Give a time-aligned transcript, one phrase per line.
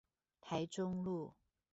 [0.41, 1.35] 台中路